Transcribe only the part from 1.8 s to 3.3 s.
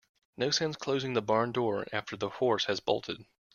after the horse has bolted.